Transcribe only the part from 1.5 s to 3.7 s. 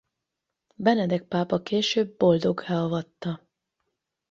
később boldoggá avatta.